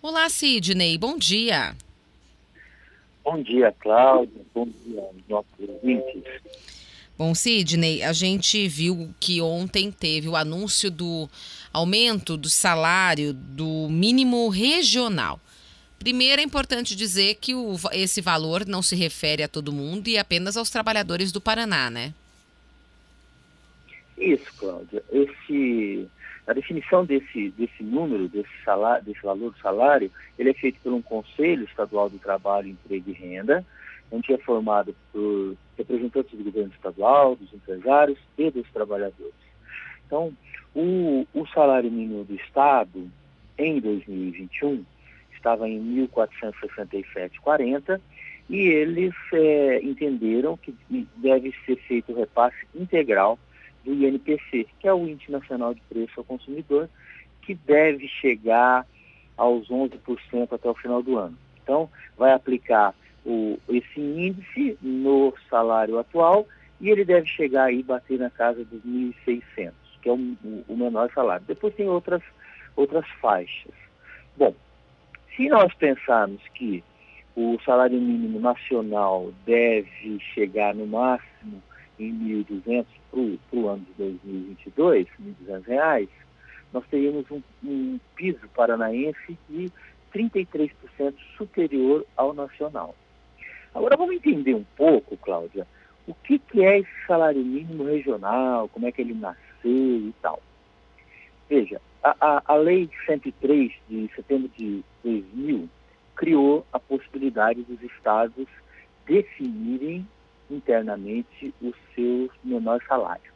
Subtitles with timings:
[0.00, 1.74] Olá, Sidney, bom dia.
[3.24, 4.46] Bom dia, Cláudio.
[4.54, 6.22] Bom dia aos nossos ouvintes.
[7.18, 11.28] Bom, Sidney, a gente viu que ontem teve o anúncio do
[11.72, 15.40] aumento do salário do mínimo regional.
[15.98, 20.16] Primeiro, é importante dizer que o, esse valor não se refere a todo mundo e
[20.16, 22.14] apenas aos trabalhadores do Paraná, né?
[24.16, 25.02] Isso, Cláudia.
[25.10, 26.08] Esse,
[26.48, 30.94] a definição desse, desse número, desse, salário, desse valor do salário, ele é feito por
[30.94, 33.62] um Conselho Estadual do Trabalho, Emprego e Renda,
[34.10, 39.34] onde é formado por representantes do governo estadual, dos empresários e dos trabalhadores.
[40.06, 40.32] Então,
[40.74, 43.10] o, o salário mínimo do Estado,
[43.58, 44.86] em 2021,
[45.34, 48.00] estava em 1.467,40
[48.48, 50.74] e eles é, entenderam que
[51.16, 53.38] deve ser feito o repasse integral
[53.88, 56.90] do INPC, que é o Índice Nacional de Preço ao Consumidor,
[57.40, 58.86] que deve chegar
[59.36, 61.38] aos 11% até o final do ano.
[61.62, 66.46] Então, vai aplicar o, esse índice no salário atual
[66.80, 69.72] e ele deve chegar aí, bater na casa dos 1.600,
[70.02, 70.36] que é o,
[70.68, 71.44] o menor salário.
[71.46, 72.22] Depois tem outras,
[72.76, 73.72] outras faixas.
[74.36, 74.54] Bom,
[75.34, 76.84] se nós pensarmos que
[77.34, 81.62] o salário mínimo nacional deve chegar no máximo
[81.98, 82.12] em
[82.44, 86.08] 1.200 para o ano de 2022, R$ 1.200,
[86.72, 89.70] nós teríamos um, um piso paranaense de
[90.14, 90.70] 33%
[91.36, 92.94] superior ao nacional.
[93.74, 95.66] Agora vamos entender um pouco, Cláudia,
[96.06, 100.42] o que, que é esse salário mínimo regional, como é que ele nasceu e tal.
[101.48, 105.68] Veja, a, a, a Lei 103 de setembro de 2000
[106.14, 108.46] criou a possibilidade dos estados
[109.06, 110.06] definirem
[110.50, 113.32] internamente o seu menor salário.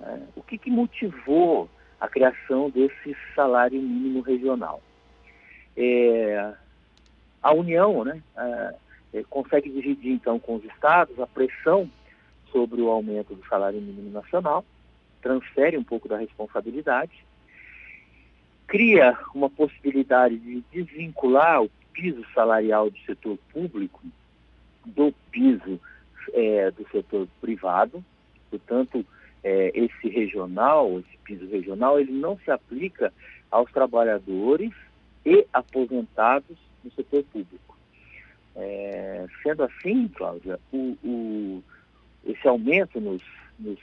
[0.00, 1.68] É, o que, que, motivou
[2.00, 4.80] a criação desse salário mínimo regional?
[5.76, 6.54] É,
[7.42, 8.74] a União né, é,
[9.14, 11.90] é, consegue dividir, então, com os estados a pressão
[12.52, 14.64] sobre o aumento do salário mínimo nacional,
[15.20, 17.24] transfere um pouco da responsabilidade,
[18.66, 24.00] cria uma possibilidade de desvincular o piso salarial do setor público
[24.84, 25.80] do piso
[26.32, 28.04] é, do setor privado,
[28.50, 29.04] portanto,
[29.42, 33.12] é, esse regional, esse piso regional, ele não se aplica
[33.50, 34.72] aos trabalhadores
[35.24, 37.76] e aposentados do setor público.
[38.56, 41.64] É, sendo assim, Cláudia, o, o,
[42.26, 43.22] esse aumento nos,
[43.58, 43.78] nos,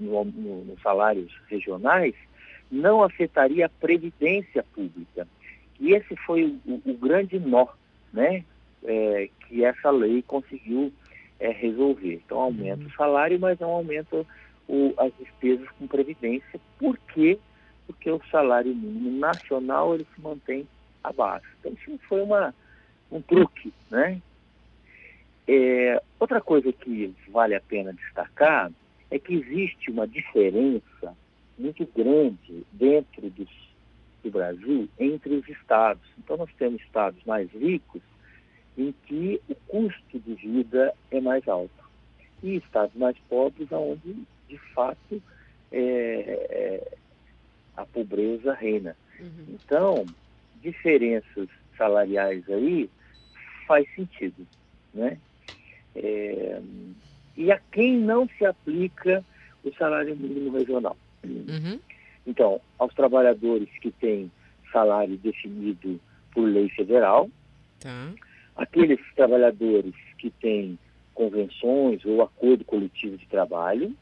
[0.00, 2.14] no, no, nos salários regionais
[2.70, 5.26] não afetaria a previdência pública.
[5.80, 7.66] E esse foi o, o grande nó
[8.12, 8.44] né,
[8.84, 10.92] é, que essa lei conseguiu
[11.40, 12.22] é, resolver.
[12.24, 12.88] Então aumenta uhum.
[12.88, 14.24] o salário, mas não aumenta
[14.68, 16.60] o, as despesas com previdência.
[16.78, 17.38] Por quê?
[17.86, 20.68] Porque o salário mínimo nacional ele se mantém
[21.02, 21.48] abaixo.
[21.58, 22.54] Então isso foi uma,
[23.10, 24.20] um truque, né?
[25.48, 28.70] É, outra coisa que vale a pena destacar
[29.10, 31.16] é que existe uma diferença
[31.58, 33.48] muito grande dentro dos,
[34.22, 36.02] do Brasil entre os estados.
[36.18, 38.02] Então nós temos estados mais ricos
[38.76, 41.70] em que o custo de vida é mais alto.
[42.42, 44.16] E estados mais pobres, onde,
[44.48, 45.22] de fato,
[45.70, 45.78] é,
[46.50, 46.96] é,
[47.76, 48.96] a pobreza reina.
[49.18, 49.44] Uhum.
[49.50, 50.06] Então,
[50.62, 52.88] diferenças salariais aí
[53.66, 54.46] faz sentido,
[54.94, 55.18] né?
[55.94, 56.60] É,
[57.36, 59.24] e a quem não se aplica
[59.64, 60.96] o salário mínimo regional?
[61.24, 61.78] Uhum.
[62.26, 64.30] Então, aos trabalhadores que têm
[64.72, 66.00] salário definido
[66.32, 67.30] por lei federal,
[67.80, 68.12] tá
[68.60, 70.78] aqueles trabalhadores que têm
[71.14, 73.96] convenções ou acordo coletivo de trabalho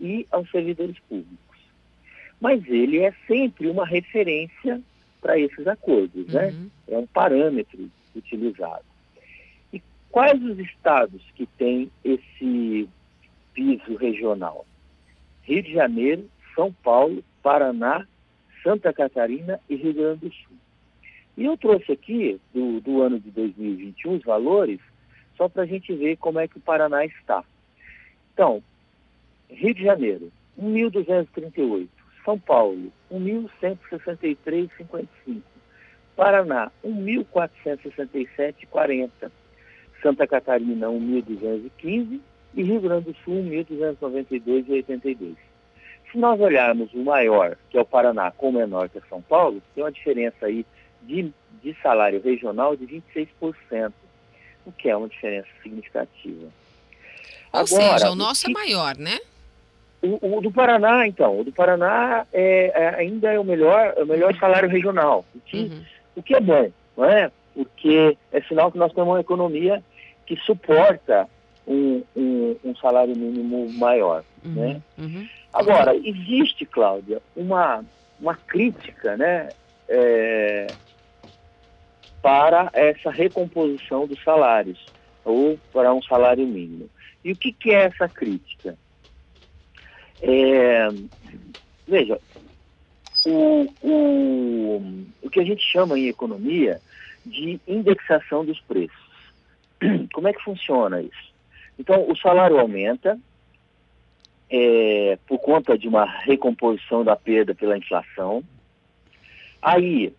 [0.00, 1.38] e aos servidores públicos.
[2.40, 4.80] Mas ele é sempre uma referência
[5.20, 6.48] para esses acordos, né?
[6.48, 6.60] uhum.
[6.60, 6.70] né?
[6.88, 8.84] É um parâmetro utilizado.
[9.72, 9.80] E
[10.10, 12.88] quais os estados que têm esse
[13.54, 14.66] piso regional?
[15.42, 18.04] Rio de Janeiro, São Paulo, Paraná,
[18.62, 20.56] Santa Catarina e Rio Grande do Sul.
[21.38, 24.80] E eu trouxe aqui, do, do ano de 2021, os valores,
[25.36, 27.44] só para a gente ver como é que o Paraná está.
[28.34, 28.60] Então,
[29.48, 31.86] Rio de Janeiro, 1.238.
[32.24, 35.40] São Paulo, 1.163,55.
[36.16, 39.30] Paraná, 1.467,40.
[40.02, 42.20] Santa Catarina, 1.215.
[42.54, 45.36] E Rio Grande do Sul, 1.292,82.
[46.10, 49.22] Se nós olharmos o maior, que é o Paraná, com o menor, que é São
[49.22, 50.66] Paulo, tem uma diferença aí
[51.02, 53.92] de, de salário regional de 26%,
[54.66, 56.46] o que é uma diferença significativa.
[57.52, 59.18] Ou Agora, seja, o nosso é que, é maior, né?
[60.02, 64.02] O, o, do Paraná, então, o do Paraná é, é, ainda é o melhor, é
[64.02, 65.24] o melhor salário regional.
[65.34, 65.84] O que, uhum.
[66.16, 67.30] o que é bom, não é?
[67.54, 69.82] Porque é sinal que nós temos uma economia
[70.26, 71.28] que suporta
[71.66, 74.82] um, um, um salário mínimo maior, uhum, né?
[74.96, 75.28] Uhum.
[75.52, 77.84] Agora, existe, Cláudia, uma,
[78.20, 79.48] uma crítica, né,
[79.88, 80.66] é,
[82.28, 84.84] para essa recomposição dos salários,
[85.24, 86.90] ou para um salário mínimo.
[87.24, 88.76] E o que, que é essa crítica?
[90.20, 90.88] É,
[91.86, 92.20] veja,
[93.24, 96.82] o, o, o que a gente chama em economia
[97.24, 99.08] de indexação dos preços.
[100.12, 101.32] Como é que funciona isso?
[101.78, 103.18] Então, o salário aumenta
[104.50, 108.44] é, por conta de uma recomposição da perda pela inflação.
[109.62, 110.12] Aí,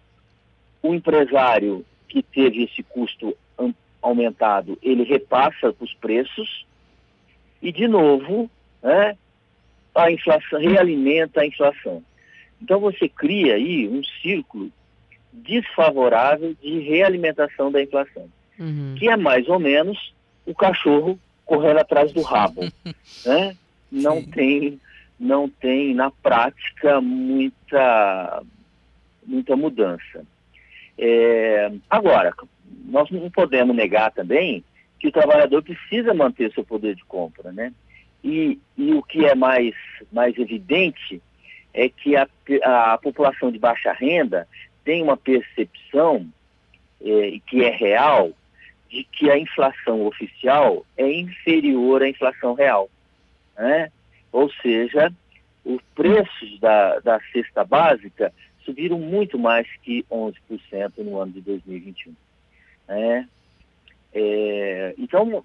[0.81, 3.37] o empresário que teve esse custo
[4.01, 6.65] aumentado, ele repassa os preços
[7.61, 8.49] e, de novo,
[8.81, 9.17] né,
[9.93, 12.03] a inflação realimenta a inflação.
[12.61, 14.71] Então você cria aí um círculo
[15.31, 18.27] desfavorável de realimentação da inflação,
[18.57, 18.95] uhum.
[18.97, 20.13] que é mais ou menos
[20.45, 22.61] o cachorro correndo atrás do rabo,
[23.25, 23.55] né?
[23.91, 24.31] Não Sim.
[24.31, 24.81] tem,
[25.19, 28.43] não tem na prática muita,
[29.25, 30.25] muita mudança.
[31.01, 32.33] É, agora,
[32.85, 34.63] nós não podemos negar também
[34.99, 37.73] que o trabalhador precisa manter seu poder de compra, né?
[38.21, 39.73] E, e o que é mais,
[40.11, 41.21] mais evidente
[41.73, 42.27] é que a,
[42.65, 44.45] a população de baixa renda
[44.83, 46.27] tem uma percepção
[47.01, 48.33] é, que é real
[48.89, 52.89] de que a inflação oficial é inferior à inflação real.
[53.57, 53.89] Né?
[54.33, 55.13] Ou seja,
[55.63, 58.33] os preços da, da cesta básica
[58.63, 60.35] subiram muito mais que 11%
[60.99, 62.13] no ano de 2021.
[62.87, 63.27] Né?
[64.13, 65.43] É, então,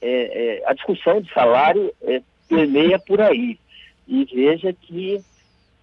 [0.00, 3.58] é, é, a discussão de salário é, permeia por aí.
[4.06, 5.22] E veja que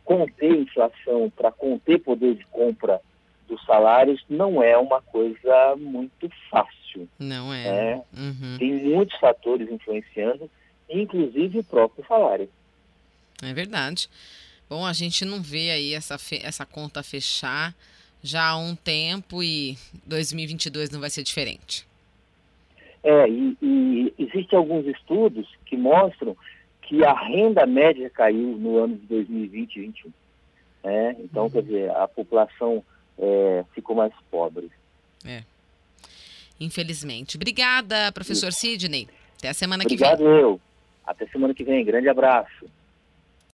[0.05, 3.01] conter inflação para conter poder de compra
[3.47, 7.07] dos salários não é uma coisa muito fácil.
[7.19, 7.63] Não é.
[7.63, 8.01] Né?
[8.15, 8.57] Uhum.
[8.57, 10.49] Tem muitos fatores influenciando,
[10.89, 12.49] inclusive o próprio salário.
[13.41, 14.09] É verdade.
[14.69, 17.75] Bom, a gente não vê aí essa, essa conta fechar
[18.23, 21.85] já há um tempo e 2022 não vai ser diferente.
[23.03, 26.37] É, e, e existem alguns estudos que mostram
[26.81, 30.11] que a renda média caiu no ano de 2020 e 2021.
[30.83, 31.15] Né?
[31.19, 31.49] Então, uhum.
[31.49, 32.83] quer dizer, a população
[33.19, 34.69] é, ficou mais pobre.
[35.25, 35.43] É.
[36.59, 37.35] Infelizmente.
[37.35, 38.59] Obrigada, professor Isso.
[38.59, 39.07] Sidney.
[39.37, 40.27] Até a semana Obrigado que vem.
[40.27, 40.61] Obrigado eu.
[41.05, 41.83] Até semana que vem.
[41.83, 42.65] Grande abraço.